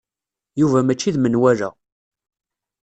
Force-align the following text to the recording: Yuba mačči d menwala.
Yuba 0.59 0.79
mačči 0.85 1.11
d 1.15 1.17
menwala. 1.19 1.69